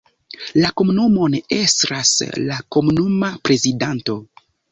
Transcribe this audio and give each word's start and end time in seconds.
La 0.61 0.69
komunumon 0.79 1.35
estras 1.57 2.13
la 2.47 2.57
komunuma 2.77 3.31
prezidanto. 3.49 4.19